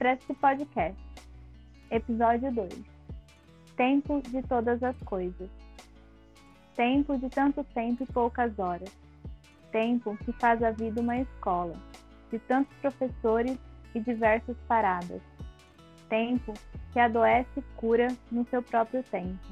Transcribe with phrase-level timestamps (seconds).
[0.00, 0.96] Express Podcast,
[1.90, 2.68] Episódio 2
[3.76, 5.50] Tempo de todas as coisas.
[6.76, 8.96] Tempo de tanto tempo e poucas horas.
[9.72, 11.74] Tempo que faz a vida uma escola,
[12.30, 13.58] de tantos professores
[13.92, 15.20] e diversas paradas.
[16.08, 16.54] Tempo
[16.92, 19.48] que adoece e cura no seu próprio tempo,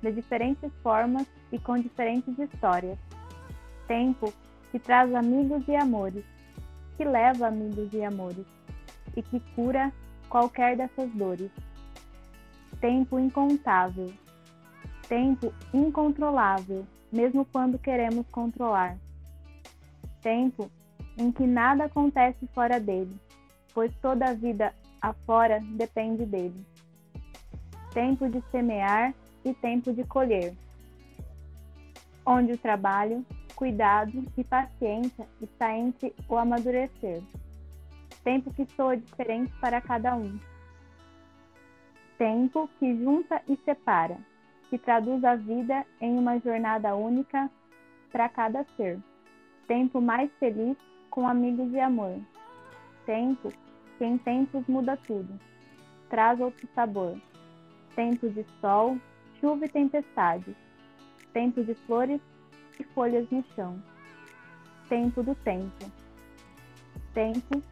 [0.00, 2.98] de diferentes formas e com diferentes histórias.
[3.86, 4.32] Tempo
[4.72, 6.24] que traz amigos e amores,
[6.96, 8.46] que leva amigos e amores,
[9.16, 9.92] e que cura
[10.28, 11.50] qualquer dessas dores.
[12.80, 14.12] Tempo incontável,
[15.08, 18.96] tempo incontrolável, mesmo quando queremos controlar.
[20.22, 20.70] Tempo
[21.18, 23.14] em que nada acontece fora dele,
[23.74, 26.64] pois toda a vida afora depende dele.
[27.92, 29.12] Tempo de semear
[29.44, 30.54] e tempo de colher,
[32.24, 33.24] onde o trabalho,
[33.56, 37.22] cuidado e paciência está entre o amadurecer.
[38.22, 40.38] Tempo que soa diferente para cada um.
[42.18, 44.18] Tempo que junta e separa,
[44.68, 47.50] que traduz a vida em uma jornada única
[48.12, 48.98] para cada ser.
[49.66, 50.76] Tempo mais feliz
[51.10, 52.18] com amigos e amor.
[53.06, 53.50] Tempo
[53.96, 55.38] que em tempos muda tudo,
[56.08, 57.18] traz outro sabor.
[57.94, 58.98] Tempo de sol,
[59.40, 60.54] chuva e tempestade.
[61.32, 62.20] Tempo de flores
[62.78, 63.82] e folhas no chão.
[64.88, 65.90] Tempo do tempo.
[67.14, 67.62] Tempo,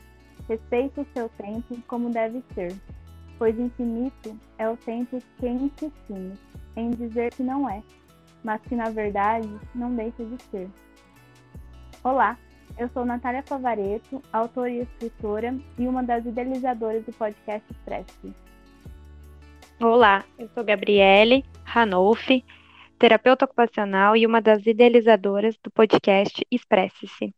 [0.48, 2.74] respeite o seu tempo como deve ser,
[3.38, 6.38] pois infinito é o tempo que insistimos
[6.76, 7.82] em dizer que não é,
[8.42, 10.68] mas que na verdade não deixa de ser.
[12.02, 12.38] Olá,
[12.78, 18.06] eu sou Natália Favareto, autora e escritora e uma das idealizadoras do podcast Express.
[19.80, 22.44] Olá, eu sou Gabriele Ranolfi,
[22.98, 27.34] terapeuta ocupacional e uma das idealizadoras do podcast Expresse-se.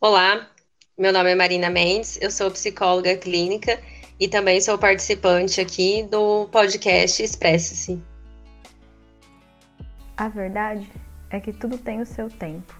[0.00, 0.48] Olá,
[1.00, 3.80] meu nome é Marina Mendes, eu sou psicóloga clínica
[4.20, 8.02] e também sou participante aqui do podcast Expresse-se.
[10.14, 10.86] A verdade
[11.30, 12.78] é que tudo tem o seu tempo.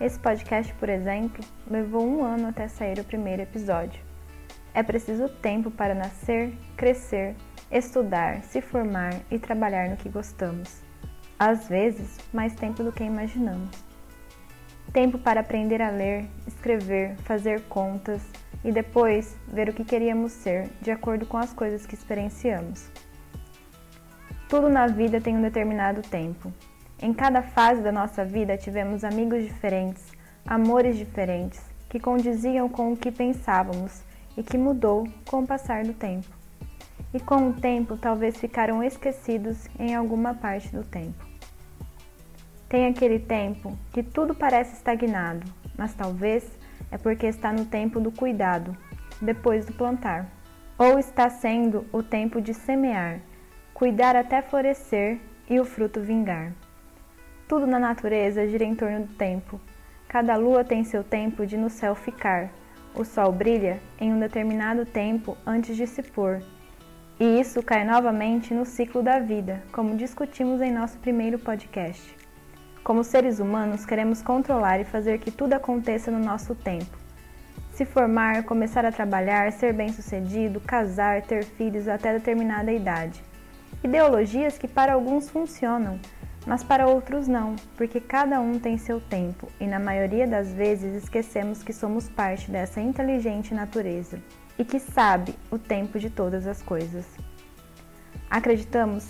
[0.00, 4.02] Esse podcast, por exemplo, levou um ano até sair o primeiro episódio.
[4.74, 7.36] É preciso tempo para nascer, crescer,
[7.70, 10.82] estudar, se formar e trabalhar no que gostamos
[11.38, 13.91] às vezes mais tempo do que imaginamos.
[14.92, 18.22] Tempo para aprender a ler, escrever, fazer contas
[18.62, 22.90] e depois ver o que queríamos ser de acordo com as coisas que experienciamos.
[24.50, 26.52] Tudo na vida tem um determinado tempo.
[27.00, 30.12] Em cada fase da nossa vida tivemos amigos diferentes,
[30.44, 34.02] amores diferentes, que condiziam com o que pensávamos
[34.36, 36.28] e que mudou com o passar do tempo.
[37.14, 41.31] E com o tempo talvez ficaram esquecidos em alguma parte do tempo.
[42.72, 45.46] Tem aquele tempo que tudo parece estagnado,
[45.76, 46.58] mas talvez
[46.90, 48.74] é porque está no tempo do cuidado,
[49.20, 50.26] depois do plantar.
[50.78, 53.20] Ou está sendo o tempo de semear,
[53.74, 56.54] cuidar até florescer e o fruto vingar.
[57.46, 59.60] Tudo na natureza gira em torno do tempo.
[60.08, 62.48] Cada lua tem seu tempo de no céu ficar.
[62.94, 66.42] O sol brilha em um determinado tempo antes de se pôr.
[67.20, 72.21] E isso cai novamente no ciclo da vida, como discutimos em nosso primeiro podcast.
[72.84, 76.98] Como seres humanos, queremos controlar e fazer que tudo aconteça no nosso tempo.
[77.72, 83.22] Se formar, começar a trabalhar, ser bem-sucedido, casar, ter filhos até determinada idade.
[83.84, 86.00] Ideologias que para alguns funcionam,
[86.44, 91.04] mas para outros não, porque cada um tem seu tempo e na maioria das vezes
[91.04, 94.18] esquecemos que somos parte dessa inteligente natureza
[94.58, 97.06] e que sabe o tempo de todas as coisas.
[98.28, 99.06] Acreditamos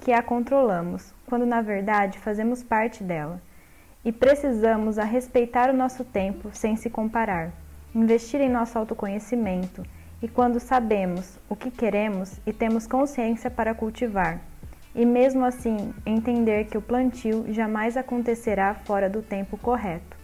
[0.00, 3.40] que a controlamos, quando na verdade fazemos parte dela.
[4.04, 7.50] E precisamos a respeitar o nosso tempo sem se comparar,
[7.94, 9.82] investir em nosso autoconhecimento
[10.22, 14.40] e quando sabemos o que queremos e temos consciência para cultivar.
[14.94, 20.16] E mesmo assim, entender que o plantio jamais acontecerá fora do tempo correto.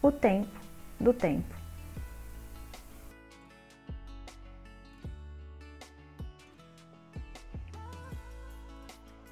[0.00, 0.60] O tempo
[1.00, 1.61] do tempo.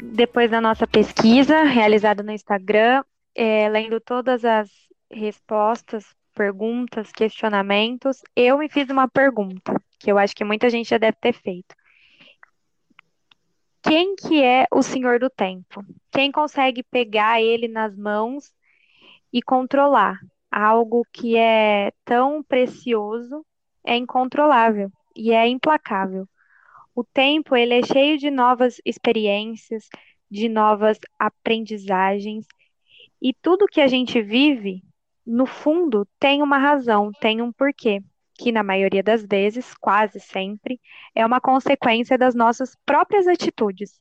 [0.03, 3.03] Depois da nossa pesquisa realizada no Instagram,
[3.35, 4.69] é, lendo todas as
[5.11, 6.05] respostas,
[6.35, 11.17] perguntas, questionamentos, eu me fiz uma pergunta que eu acho que muita gente já deve
[11.21, 11.75] ter feito.
[13.83, 15.85] Quem que é o Senhor do Tempo?
[16.11, 18.53] Quem consegue pegar ele nas mãos
[19.33, 20.19] e controlar?
[20.51, 23.45] Algo que é tão precioso,
[23.85, 26.29] é incontrolável e é implacável.
[26.95, 29.89] O tempo ele é cheio de novas experiências,
[30.31, 32.47] de novas aprendizagens,
[33.21, 34.83] e tudo que a gente vive,
[35.27, 38.03] no fundo, tem uma razão, tem um porquê.
[38.35, 40.81] que na maioria das vezes, quase sempre,
[41.15, 44.01] é uma consequência das nossas próprias atitudes.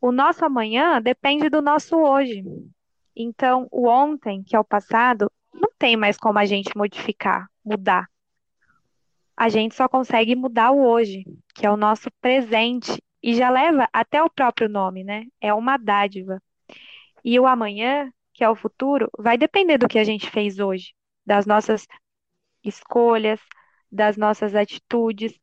[0.00, 2.44] O nosso amanhã depende do nosso hoje.
[3.16, 8.06] Então, o ontem, que é o passado, não tem mais como a gente modificar, mudar.
[9.36, 11.24] A gente só consegue mudar o hoje,
[11.54, 15.26] que é o nosso presente, e já leva até o próprio nome, né?
[15.40, 16.40] É uma dádiva.
[17.24, 20.94] E o amanhã, que é o futuro, vai depender do que a gente fez hoje,
[21.24, 21.86] das nossas
[22.64, 23.40] escolhas,
[23.90, 25.38] das nossas atitudes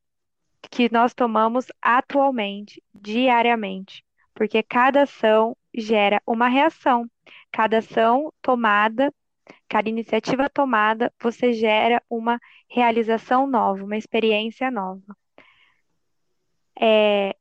[0.71, 4.03] que nós tomamos atualmente, diariamente,
[4.33, 7.05] porque cada ação gera uma reação.
[7.51, 9.13] Cada ação tomada,
[9.67, 15.15] cada iniciativa tomada, você gera uma realização nova, uma experiência nova.
[16.79, 17.35] É,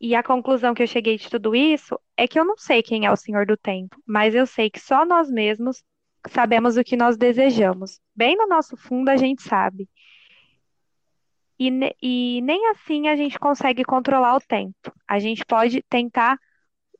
[0.00, 3.06] e a conclusão que eu cheguei de tudo isso é que eu não sei quem
[3.06, 5.82] é o Senhor do Tempo, mas eu sei que só nós mesmos
[6.30, 8.00] sabemos o que nós desejamos.
[8.14, 9.88] Bem no nosso fundo a gente sabe.
[11.58, 11.70] E,
[12.00, 14.92] e nem assim a gente consegue controlar o tempo.
[15.06, 16.38] A gente pode tentar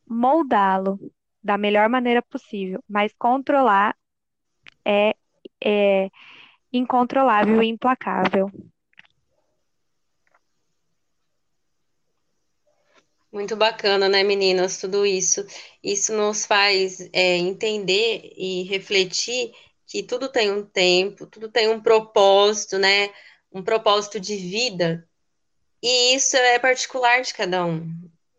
[0.06, 0.99] moldá-lo
[1.43, 3.96] da melhor maneira possível, mas controlar
[4.88, 5.14] é,
[5.62, 6.11] é
[6.73, 8.50] incontrolável e implacável.
[13.31, 14.81] Muito bacana, né, meninas?
[14.81, 15.46] Tudo isso.
[15.85, 19.52] Isso nos faz é, entender e refletir
[19.87, 23.11] que tudo tem um tempo, tudo tem um propósito, né?
[23.52, 25.06] Um propósito de vida.
[25.82, 27.87] E isso é particular de cada um.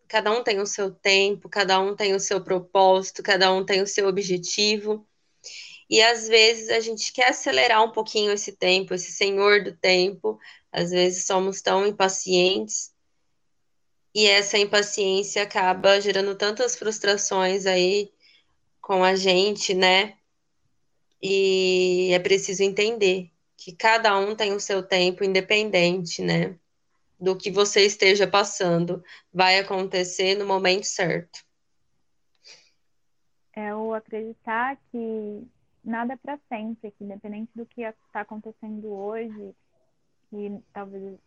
[0.08, 3.82] Cada um tem o seu tempo, cada um tem o seu propósito, cada um tem
[3.82, 5.08] o seu objetivo.
[5.90, 10.40] E às vezes a gente quer acelerar um pouquinho esse tempo, esse senhor do tempo.
[10.72, 12.94] Às vezes somos tão impacientes
[14.14, 18.12] e essa impaciência acaba gerando tantas frustrações aí
[18.82, 20.18] com a gente, né?
[21.22, 26.58] E é preciso entender que cada um tem o seu tempo independente, né?
[27.20, 29.04] Do que você esteja passando,
[29.34, 31.46] vai acontecer no momento certo.
[33.54, 35.48] É o acreditar que
[35.84, 39.56] nada para sempre, que independente do que está acontecendo hoje,
[40.30, 41.20] que talvez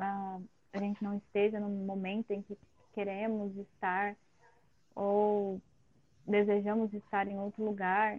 [0.00, 0.40] ah,
[0.72, 2.58] a gente não esteja no momento em que
[2.92, 4.16] queremos estar
[4.94, 5.60] ou
[6.26, 8.18] desejamos estar em outro lugar,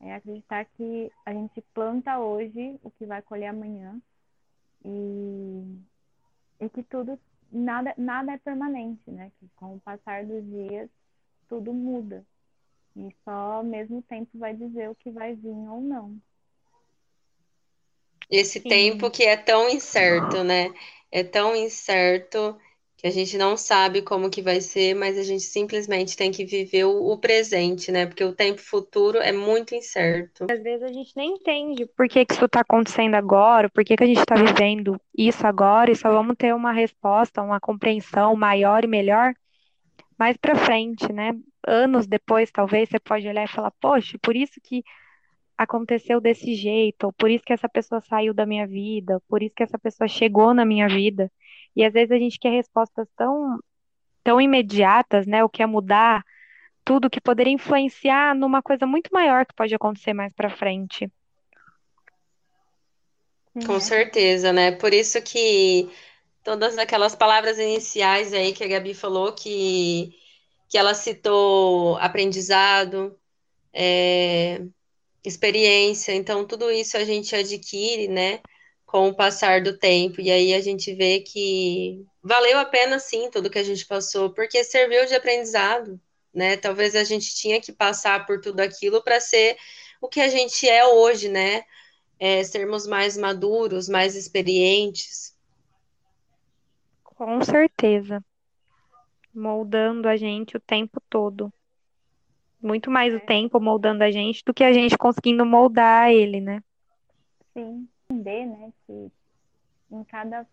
[0.00, 4.00] é acreditar que a gente planta hoje o que vai colher amanhã
[4.84, 5.78] e,
[6.58, 7.18] e que tudo,
[7.52, 9.30] nada, nada é permanente, né?
[9.38, 10.88] Que com o passar dos dias
[11.48, 12.24] tudo muda
[13.08, 16.16] e só mesmo o tempo vai dizer o que vai vir ou não.
[18.30, 18.68] Esse Sim.
[18.68, 20.72] tempo que é tão incerto, né?
[21.10, 22.56] é tão incerto
[22.96, 26.44] que a gente não sabe como que vai ser, mas a gente simplesmente tem que
[26.44, 28.04] viver o, o, presente, né?
[28.04, 30.46] Porque o tempo futuro é muito incerto.
[30.50, 33.96] Às vezes a gente nem entende por que, que isso está acontecendo agora, por que,
[33.96, 38.36] que a gente está vivendo isso agora, e só vamos ter uma resposta, uma compreensão
[38.36, 39.32] maior e melhor
[40.20, 41.32] mais para frente, né?
[41.66, 44.84] Anos depois, talvez, você pode olhar e falar, poxa, por isso que
[45.56, 49.54] aconteceu desse jeito, ou por isso que essa pessoa saiu da minha vida, por isso
[49.54, 51.32] que essa pessoa chegou na minha vida.
[51.74, 53.58] E às vezes a gente quer respostas tão,
[54.22, 55.42] tão imediatas, né?
[55.42, 56.22] O que é mudar
[56.84, 61.10] tudo que poderia influenciar numa coisa muito maior que pode acontecer mais para frente.
[63.66, 64.72] Com certeza, né?
[64.72, 65.88] Por isso que
[66.42, 70.12] todas aquelas palavras iniciais aí que a Gabi falou, que,
[70.68, 73.18] que ela citou aprendizado,
[73.72, 74.62] é,
[75.24, 78.40] experiência, então tudo isso a gente adquire, né,
[78.86, 83.30] com o passar do tempo, e aí a gente vê que valeu a pena sim
[83.30, 86.00] tudo que a gente passou, porque serviu de aprendizado,
[86.34, 86.56] né?
[86.56, 89.56] Talvez a gente tinha que passar por tudo aquilo para ser
[90.00, 91.64] o que a gente é hoje, né?
[92.18, 95.34] É, sermos mais maduros, mais experientes.
[97.20, 98.24] Com certeza.
[99.34, 101.52] Moldando a gente o tempo todo
[102.62, 103.20] muito mais o é.
[103.20, 106.62] tempo moldando a gente do que a gente conseguindo moldar ele, né?
[107.54, 109.10] Sim, entender, né, que
[109.90, 110.46] em cada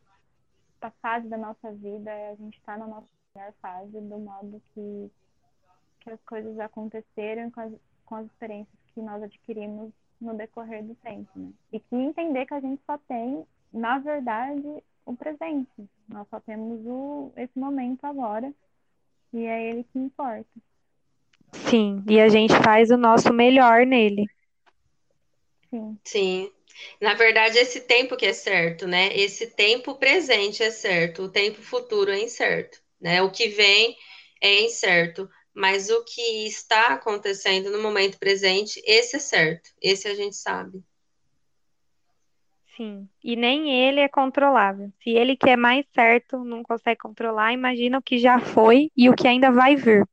[1.01, 5.12] fase da nossa vida a gente está na nossa melhor fase, do modo que,
[6.00, 7.74] que as coisas aconteceram com as,
[8.05, 11.51] com as experiências que nós adquirimos no decorrer do tempo, né?
[11.71, 15.90] E que entender que a gente só tem, na verdade, o presente.
[16.08, 18.54] Nós só temos o, esse momento agora
[19.34, 20.46] e é ele que importa.
[21.54, 24.26] Sim, e a gente faz o nosso melhor nele.
[25.70, 25.98] Sim.
[26.04, 26.52] Sim.
[27.02, 29.10] Na verdade, esse tempo que é certo, né?
[29.18, 33.22] Esse tempo presente é certo, o tempo futuro é incerto, né?
[33.22, 33.98] O que vem
[34.42, 40.14] é incerto, mas o que está acontecendo no momento presente, esse é certo, esse a
[40.14, 40.84] gente sabe.
[42.77, 43.10] Sim.
[43.24, 44.93] E nem ele é controlável.
[45.01, 49.10] Se ele que é mais certo não consegue controlar, imagina o que já foi e
[49.10, 50.07] o que ainda vai vir.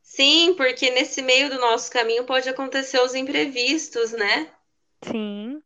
[0.00, 4.48] Sim, porque nesse meio do nosso caminho pode acontecer os imprevistos, né?
[5.02, 5.60] Sim.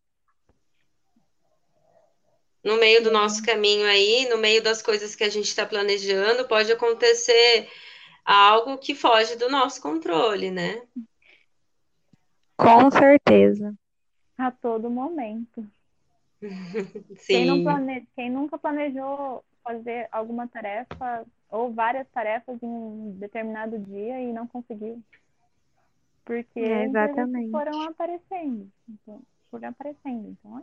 [2.64, 6.48] No meio do nosso caminho aí, no meio das coisas que a gente está planejando,
[6.48, 7.68] pode acontecer
[8.24, 10.82] algo que foge do nosso controle, né?
[12.56, 13.74] Com certeza.
[14.40, 15.66] A todo momento.
[17.26, 18.08] Quem, plane...
[18.16, 24.46] Quem nunca planejou fazer alguma tarefa ou várias tarefas em um determinado dia e não
[24.46, 25.02] conseguiu?
[26.24, 27.50] Porque É, exatamente.
[27.50, 28.72] foram aparecendo.
[28.88, 29.20] Então,
[29.50, 30.28] foram aparecendo.
[30.28, 30.62] Então, é,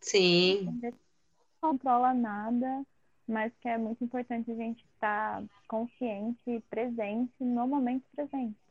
[0.00, 0.98] sim, a gente
[1.60, 2.86] não controla nada,
[3.26, 8.69] mas que é muito importante a gente estar consciente e presente no momento presente.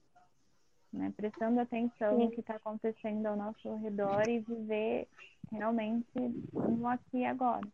[0.91, 1.13] Né?
[1.15, 2.35] Prestando atenção no Sim.
[2.35, 5.07] que está acontecendo ao nosso redor e viver
[5.51, 6.05] realmente
[6.53, 7.67] no aqui e agora.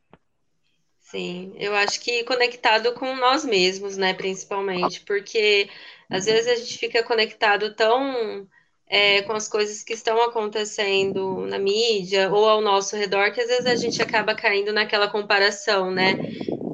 [1.00, 1.54] sim.
[1.58, 4.14] Eu acho que conectado com nós mesmos, né?
[4.14, 5.70] Principalmente, porque
[6.10, 8.48] às vezes a gente fica conectado tão
[8.88, 13.48] é, com as coisas que estão acontecendo na mídia ou ao nosso redor, que às
[13.48, 16.18] vezes a gente acaba caindo naquela comparação, né?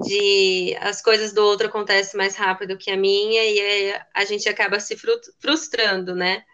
[0.04, 4.80] De as coisas do outro acontecem mais rápido que a minha e a gente acaba
[4.80, 6.46] se fru- frustrando, né?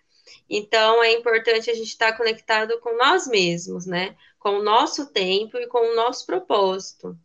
[0.49, 4.17] Então é importante a gente estar conectado com nós mesmos, né?
[4.39, 7.17] Com o nosso tempo e com o nosso propósito.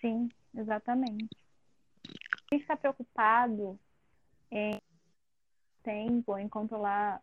[0.00, 1.28] Sim, exatamente.
[2.52, 3.78] Gente está preocupado
[4.50, 4.80] em
[5.82, 7.22] tempo, em controlar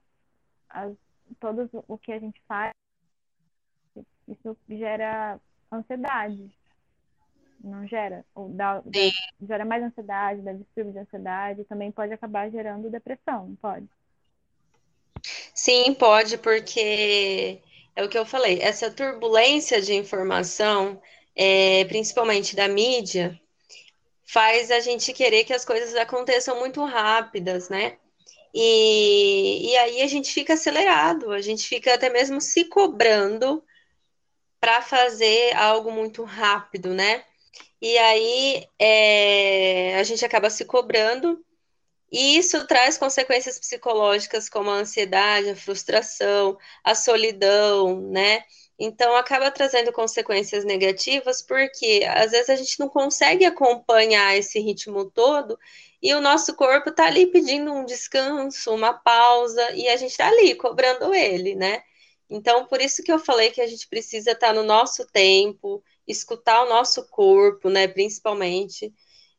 [0.69, 0.93] as,
[1.39, 2.73] todo o que a gente faz,
[4.27, 5.39] isso gera
[5.75, 6.49] ansiedade,
[7.63, 8.25] não gera?
[8.35, 8.81] Ou dá,
[9.41, 13.87] gera mais ansiedade, dá distúrbio de ansiedade, também pode acabar gerando depressão, pode?
[15.53, 17.61] Sim, pode, porque
[17.95, 21.01] é o que eu falei, essa turbulência de informação,
[21.35, 23.39] é, principalmente da mídia,
[24.25, 27.97] faz a gente querer que as coisas aconteçam muito rápidas, né?
[28.53, 33.63] E, e aí a gente fica acelerado, a gente fica até mesmo se cobrando
[34.63, 37.25] para fazer algo muito rápido, né?
[37.81, 41.43] E aí é, a gente acaba se cobrando.
[42.09, 48.45] E isso traz consequências psicológicas como a ansiedade, a frustração, a solidão, né?
[48.79, 55.11] Então acaba trazendo consequências negativas porque às vezes a gente não consegue acompanhar esse ritmo
[55.11, 55.59] todo
[56.01, 60.29] e o nosso corpo tá ali pedindo um descanso, uma pausa e a gente tá
[60.29, 61.83] ali cobrando ele, né?
[62.33, 66.63] Então por isso que eu falei que a gente precisa estar no nosso tempo, escutar
[66.63, 67.87] o nosso corpo, né?
[67.87, 68.91] Principalmente.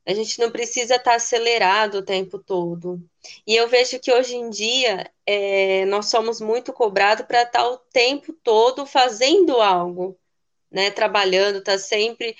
[0.06, 3.02] A gente não precisa estar acelerado o tempo todo.
[3.46, 7.78] E eu vejo que hoje em dia é, nós somos muito cobrados para estar o
[7.78, 10.16] tempo todo fazendo algo,
[10.70, 10.90] né?
[10.90, 12.36] Trabalhando, tá sempre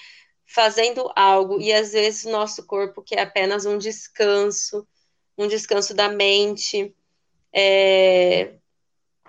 [0.47, 1.61] fazendo algo.
[1.61, 4.87] E às vezes o nosso corpo quer apenas um descanso,
[5.37, 6.95] um descanso da mente,
[7.53, 8.55] é,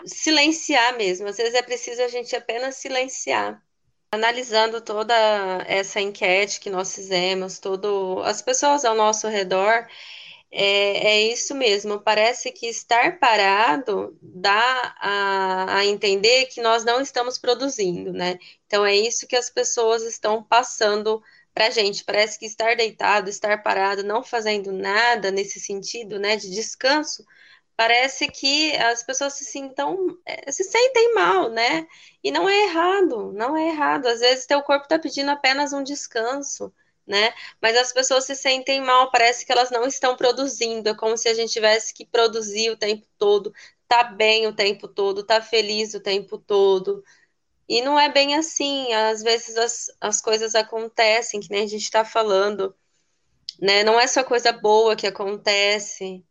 [0.05, 1.27] silenciar mesmo.
[1.27, 3.61] Às vezes é preciso a gente apenas silenciar
[4.15, 5.13] analisando toda
[5.67, 9.87] essa enquete que nós fizemos, todo, as pessoas ao nosso redor,
[10.51, 11.99] é, é isso mesmo.
[11.99, 18.39] Parece que estar parado dá a, a entender que nós não estamos produzindo, né?
[18.65, 21.21] Então é isso que as pessoas estão passando
[21.53, 22.03] para a gente.
[22.03, 27.25] Parece que estar deitado, estar parado, não fazendo nada nesse sentido, né, de descanso,
[27.75, 31.88] parece que as pessoas se sintam, eh, se sentem mal, né?
[32.24, 34.08] E não é errado, não é errado.
[34.08, 36.74] Às vezes teu corpo está pedindo apenas um descanso,
[37.05, 37.34] né?
[37.62, 41.27] Mas as pessoas se sentem mal, parece que elas não estão produzindo, é como se
[41.29, 43.53] a gente tivesse que produzir o tempo todo,
[43.88, 47.03] tá bem o tempo todo, tá feliz o tempo todo.
[47.67, 51.84] E não é bem assim, às vezes as, as coisas acontecem, que nem a gente
[51.84, 52.75] está falando,
[53.60, 53.84] né?
[53.84, 56.24] Não é só coisa boa que acontece.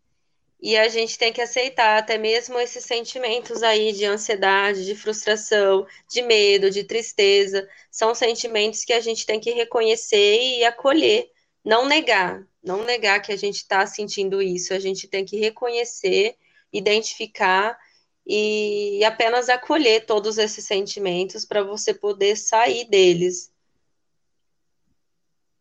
[0.65, 5.87] E a gente tem que aceitar até mesmo esses sentimentos aí de ansiedade, de frustração,
[6.09, 7.69] de medo, de tristeza.
[7.91, 11.31] São sentimentos que a gente tem que reconhecer e acolher,
[11.63, 14.73] não negar, não negar que a gente está sentindo isso.
[14.73, 16.35] A gente tem que reconhecer,
[16.73, 17.79] identificar
[18.27, 23.53] e apenas acolher todos esses sentimentos para você poder sair deles.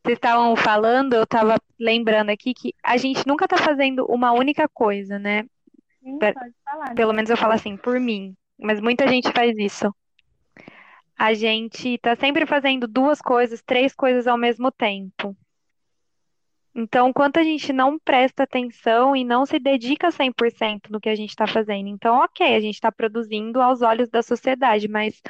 [0.04, 4.68] Vocês estavam falando, eu estava lembrando aqui que a gente nunca está fazendo uma única
[4.68, 5.44] coisa, né?
[6.02, 6.94] Sim, Pe- pode falar.
[6.96, 8.36] Pelo menos eu falo assim, por mim.
[8.60, 9.94] Mas muita gente faz isso.
[11.18, 15.36] A gente tá sempre fazendo duas coisas, três coisas ao mesmo tempo.
[16.76, 21.16] Então, quanto a gente não presta atenção e não se dedica 100% no que a
[21.16, 21.88] gente está fazendo.
[21.88, 25.22] Então, ok, a gente está produzindo aos olhos da sociedade, mas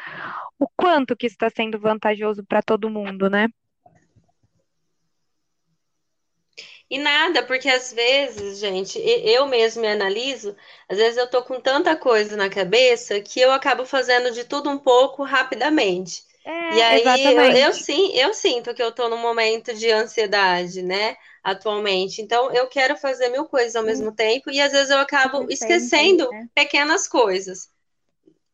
[0.57, 3.47] o quanto que está sendo vantajoso para todo mundo, né?
[6.89, 10.55] E nada, porque às vezes, gente, eu mesmo me analiso,
[10.87, 14.69] às vezes eu tô com tanta coisa na cabeça que eu acabo fazendo de tudo
[14.69, 16.23] um pouco rapidamente.
[16.45, 20.81] É, E aí eu, eu, sim, eu sinto que eu tô num momento de ansiedade,
[20.81, 22.21] né, atualmente.
[22.21, 26.27] Então eu quero fazer mil coisas ao mesmo tempo e às vezes eu acabo esquecendo
[26.31, 26.47] né?
[26.55, 27.69] pequenas coisas.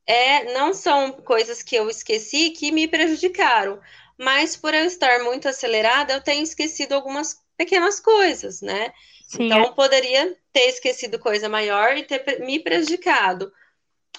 [0.05, 3.79] É, não são coisas que eu esqueci que me prejudicaram,
[4.17, 8.93] mas por eu estar muito acelerada, eu tenho esquecido algumas pequenas coisas, né?
[9.27, 13.51] Sim, é, Então, poderia ter esquecido coisa maior e ter me prejudicado,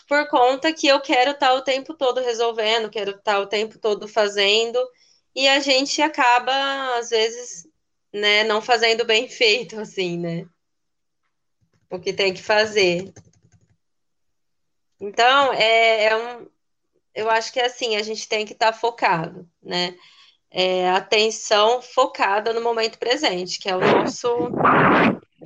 [0.06, 4.06] por conta que eu quero estar o tempo todo resolvendo, quero estar o tempo todo
[4.06, 4.78] fazendo,
[5.34, 7.66] e a gente acaba, às vezes,
[8.12, 10.46] né, não fazendo bem feito, assim, né?
[11.90, 13.10] O que tem que fazer.
[15.00, 16.46] Então, é, é um,
[17.14, 19.96] eu acho que é assim, a gente tem que estar focado, né?
[20.52, 24.28] É, atenção focada no momento presente, que é o nosso,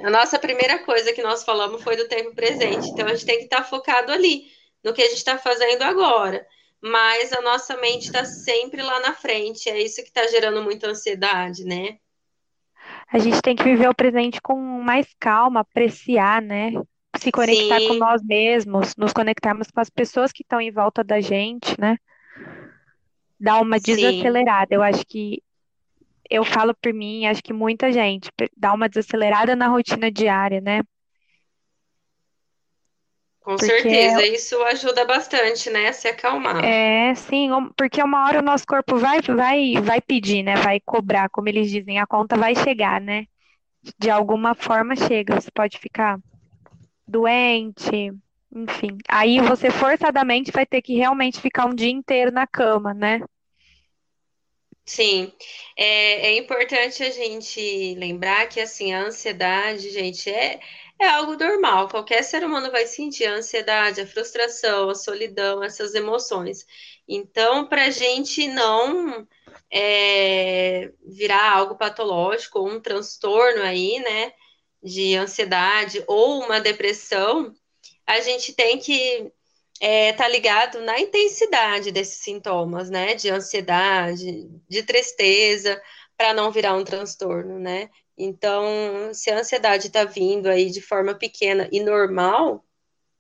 [0.03, 2.89] a nossa primeira coisa que nós falamos foi do tempo presente.
[2.89, 4.47] Então a gente tem que estar focado ali,
[4.83, 6.47] no que a gente está fazendo agora.
[6.81, 10.89] Mas a nossa mente está sempre lá na frente, é isso que está gerando muita
[10.89, 11.99] ansiedade, né?
[13.15, 16.73] a gente tem que viver o presente com mais calma, apreciar, né?
[17.17, 21.05] Se conectar com Sim, nós mesmos, nos conectarmos com as pessoas que estão em volta
[21.05, 21.97] da gente, né?
[23.41, 24.75] Dar uma sim, desacelerada.
[24.75, 25.43] Eu acho que
[26.31, 30.83] eu falo por mim, acho que muita gente dá uma desacelerada na rotina diária, né?
[33.41, 34.27] com Porque certeza.
[34.27, 36.69] Isso ajuda bastante, né, a se acalmar.
[36.71, 40.57] é sim, porque uma hora o nosso corpo vai, vai, vai pedir, né?
[40.57, 43.27] Vai cobrar, como eles dizem, a conta vai chegar, né?
[43.99, 45.41] De alguma forma chega.
[45.41, 46.19] Você pode ficar
[47.09, 48.13] doente,
[48.55, 48.99] enfim.
[49.09, 53.21] Aí você forçadamente vai ter que realmente ficar um dia inteiro na cama, né?
[54.87, 55.33] Sim,
[55.77, 60.61] é, é importante a gente lembrar que assim, a ansiedade, gente, é,
[61.01, 61.89] é algo normal.
[61.89, 66.67] Qualquer ser humano vai sentir a ansiedade, a frustração, a solidão, essas emoções.
[67.09, 69.27] Então, para a gente não
[69.71, 74.33] é, virar algo patológico um transtorno aí, né,
[74.83, 77.55] de ansiedade ou uma depressão,
[78.07, 79.33] a gente tem que
[79.81, 83.15] é, tá ligado na intensidade desses sintomas, né?
[83.15, 85.81] De ansiedade, de tristeza,
[86.17, 87.91] para não virar um transtorno, né?
[88.17, 92.65] Então, se a ansiedade está vindo aí de forma pequena e normal,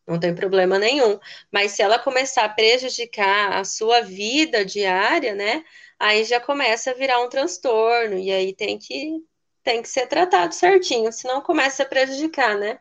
[0.06, 1.18] não tem problema nenhum.
[1.52, 5.64] Mas se ela começar a prejudicar a sua vida diária, né?
[5.98, 9.20] Aí já começa a virar um transtorno, e aí tem que,
[9.62, 12.78] tem que ser tratado certinho, senão começa a prejudicar, né?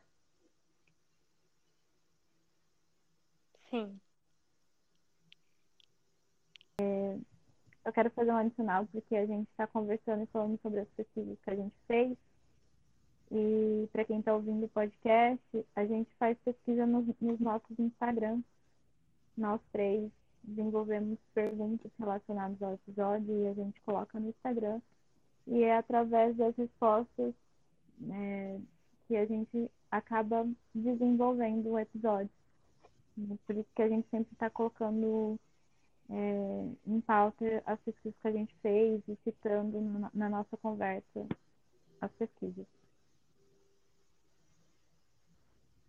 [3.73, 3.99] Sim.
[7.83, 11.39] Eu quero fazer um adicional porque a gente está conversando e falando sobre as pesquisas
[11.43, 12.15] que a gente fez.
[13.31, 18.43] E para quem está ouvindo o podcast, a gente faz pesquisa nos, nos nossos Instagram.
[19.35, 20.11] Nós três
[20.43, 24.79] desenvolvemos perguntas relacionadas ao episódio e a gente coloca no Instagram.
[25.47, 27.33] E é através das respostas
[27.97, 28.61] né,
[29.07, 32.42] que a gente acaba desenvolvendo o episódio.
[33.15, 35.39] Por isso que a gente sempre está colocando
[36.09, 41.27] é, em pauta as pesquisas que a gente fez e citando na, na nossa conversa
[42.01, 42.65] as pesquisas.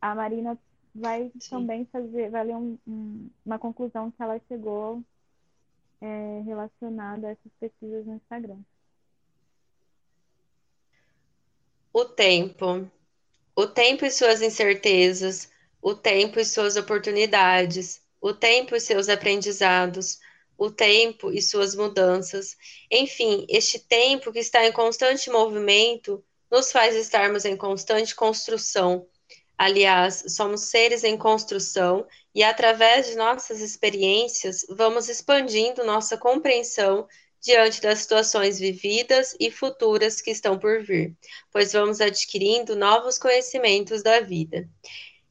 [0.00, 0.58] A Marina
[0.94, 1.50] vai Sim.
[1.50, 5.02] também fazer, vai ler um, um, uma conclusão que ela chegou
[6.00, 8.58] é, relacionada a essas pesquisas no Instagram.
[11.92, 12.88] O tempo.
[13.56, 15.50] O tempo e suas incertezas,
[15.84, 20.18] o tempo e suas oportunidades, o tempo e seus aprendizados,
[20.56, 22.56] o tempo e suas mudanças.
[22.90, 29.06] Enfim, este tempo que está em constante movimento nos faz estarmos em constante construção.
[29.58, 37.06] Aliás, somos seres em construção e, através de nossas experiências, vamos expandindo nossa compreensão
[37.42, 41.14] diante das situações vividas e futuras que estão por vir,
[41.52, 44.66] pois vamos adquirindo novos conhecimentos da vida.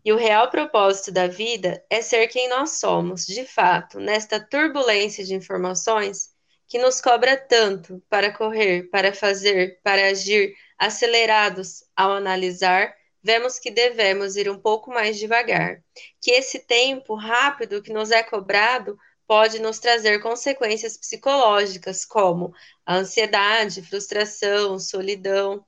[0.05, 5.23] E o real propósito da vida é ser quem nós somos, de fato, nesta turbulência
[5.23, 6.33] de informações
[6.67, 13.71] que nos cobra tanto para correr, para fazer, para agir, acelerados ao analisar, vemos que
[13.71, 15.81] devemos ir um pouco mais devagar,
[16.19, 22.53] que esse tempo rápido que nos é cobrado pode nos trazer consequências psicológicas, como
[22.85, 25.65] a ansiedade, frustração, solidão.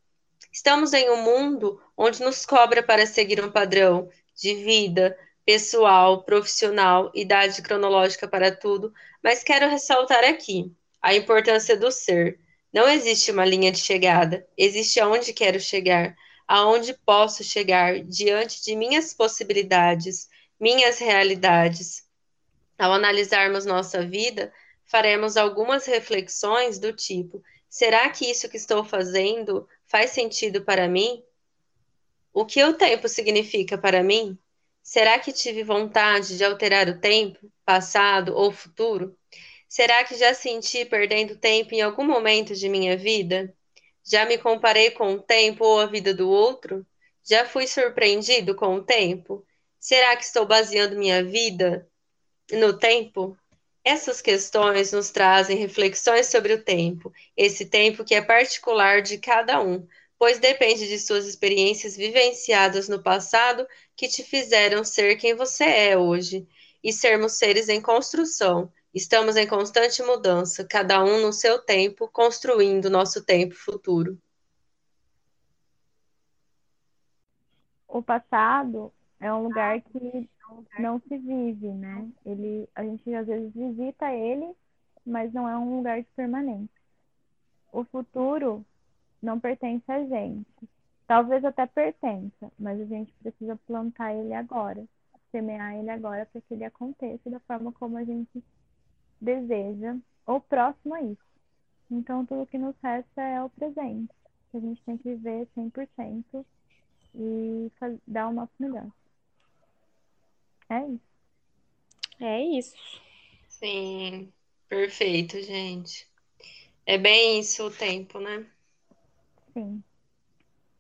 [0.52, 7.12] Estamos em um mundo onde nos cobra para seguir um padrão de vida pessoal, profissional,
[7.14, 8.92] idade cronológica para tudo,
[9.24, 10.72] mas quero ressaltar aqui
[11.02, 12.40] a importância do ser.
[12.74, 16.16] Não existe uma linha de chegada, existe aonde quero chegar,
[16.48, 20.28] aonde posso chegar diante de minhas possibilidades,
[20.60, 22.04] minhas realidades.
[22.78, 24.52] Ao analisarmos nossa vida,
[24.84, 31.24] faremos algumas reflexões do tipo: será que isso que estou fazendo faz sentido para mim?
[32.36, 34.38] O que o tempo significa para mim?
[34.84, 39.18] Será que tive vontade de alterar o tempo, passado ou futuro?
[39.70, 43.56] Será que já senti perdendo tempo em algum momento de minha vida?
[44.04, 46.86] Já me comparei com o tempo ou a vida do outro?
[47.24, 49.48] Já fui surpreendido com o tempo?
[49.80, 51.88] Será que estou baseando minha vida
[52.52, 53.38] no tempo?
[53.82, 59.62] Essas questões nos trazem reflexões sobre o tempo, esse tempo que é particular de cada
[59.62, 59.88] um,
[60.18, 65.98] pois depende de suas experiências vivenciadas no passado que te fizeram ser quem você é
[65.98, 66.48] hoje.
[66.84, 68.72] E sermos seres em construção.
[68.94, 74.18] Estamos em constante mudança, cada um no seu tempo, construindo nosso tempo futuro.
[77.88, 80.30] O passado é um lugar que
[80.80, 82.08] não se vive, né?
[82.26, 84.54] Ele, a gente às vezes visita ele,
[85.06, 86.72] mas não é um lugar de permanente.
[87.72, 88.66] O futuro
[89.26, 90.46] não pertence a gente.
[91.08, 94.84] Talvez até pertença, mas a gente precisa plantar ele agora,
[95.32, 98.44] semear ele agora para que ele aconteça da forma como a gente
[99.20, 101.26] deseja ou próximo a isso.
[101.92, 104.12] Então, tudo que nos resta é o presente,
[104.50, 106.46] que a gente tem que viver 100%
[107.14, 107.72] e
[108.08, 108.88] dar o nosso melhor.
[110.70, 111.16] É isso.
[112.20, 112.76] É isso.
[113.48, 114.34] Sim,
[114.68, 116.10] perfeito, gente.
[116.86, 118.46] É bem isso o tempo, né?
[119.56, 119.82] Sim.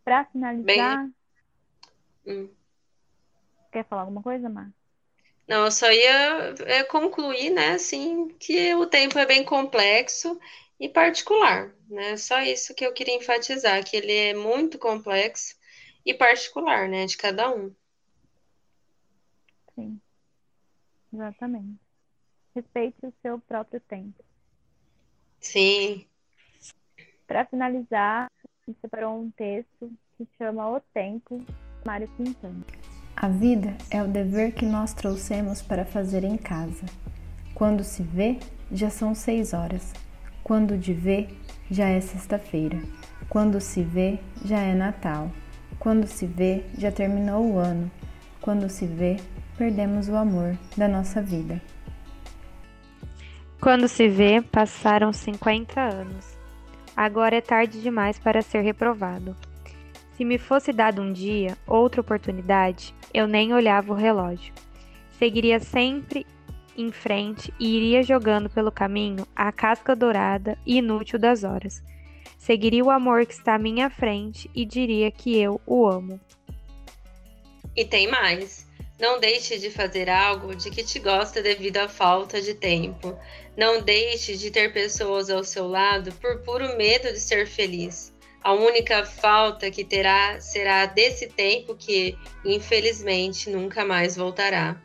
[0.03, 1.09] Para finalizar,
[2.25, 2.43] Bem...
[2.43, 2.49] hum.
[3.71, 4.69] quer falar alguma coisa, Mar?
[5.47, 10.37] Não, eu só ia é, concluir, né, assim, que o tempo é bem complexo
[10.79, 12.17] e particular, né?
[12.17, 15.55] Só isso que eu queria enfatizar, que ele é muito complexo
[16.05, 17.73] e particular, né, de cada um.
[19.73, 20.01] Sim,
[21.13, 21.79] exatamente.
[22.53, 24.23] Respeite o seu próprio tempo.
[25.39, 26.07] Sim.
[27.27, 28.31] Para finalizar,
[28.67, 31.39] me separou um texto que chama O Tempo,
[31.85, 32.65] Mário Quintana.
[33.15, 36.85] A vida é o dever que nós trouxemos para fazer em casa.
[37.53, 38.39] Quando se vê,
[38.71, 39.93] já são seis horas.
[40.43, 41.27] Quando de vê,
[41.69, 42.79] já é sexta-feira.
[43.29, 45.31] Quando se vê, já é Natal.
[45.79, 47.91] Quando se vê, já terminou o ano.
[48.41, 49.17] Quando se vê,
[49.57, 51.61] perdemos o amor da nossa vida.
[53.61, 56.34] Quando se vê, passaram 50 anos.
[56.95, 59.35] Agora é tarde demais para ser reprovado.
[60.15, 64.53] Se me fosse dado um dia, outra oportunidade, eu nem olhava o relógio.
[65.19, 66.25] Seguiria sempre
[66.77, 71.83] em frente e iria jogando pelo caminho a casca dourada e inútil das horas.
[72.37, 76.19] Seguiria o amor que está à minha frente e diria que eu o amo.
[77.75, 78.64] E tem mais.
[78.99, 83.17] Não deixe de fazer algo de que te gosta devido à falta de tempo.
[83.57, 88.15] Não deixe de ter pessoas ao seu lado por puro medo de ser feliz.
[88.41, 94.79] A única falta que terá será desse tempo que, infelizmente, nunca mais voltará.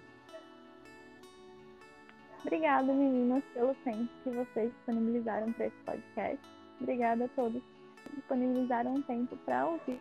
[2.43, 6.41] Obrigada, meninas, pelo tempo que vocês disponibilizaram para esse podcast.
[6.81, 7.63] Obrigada a todos
[8.03, 10.01] que disponibilizaram um tempo para ouvir.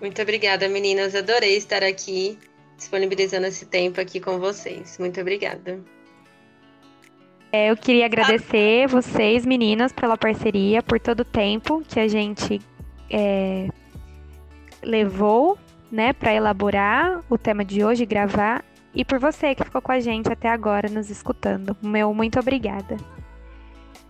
[0.00, 1.14] Muito obrigada, meninas.
[1.14, 2.38] Adorei estar aqui,
[2.76, 4.96] disponibilizando esse tempo aqui com vocês.
[4.98, 5.80] Muito obrigada.
[7.50, 12.60] É, eu queria agradecer vocês, meninas, pela parceria, por todo o tempo que a gente
[13.10, 13.68] é,
[14.82, 15.58] levou,
[15.90, 18.62] né, para elaborar o tema de hoje, gravar,
[18.94, 21.76] e por você que ficou com a gente até agora, nos escutando.
[21.82, 22.96] Meu muito obrigada.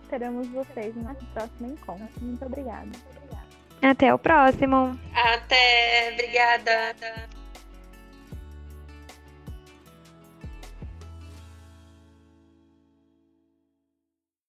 [0.03, 2.09] Esperamos vocês no nosso próximo encontro.
[2.21, 2.89] Muito obrigada.
[3.81, 4.97] Até o próximo.
[5.13, 7.38] Até, obrigada.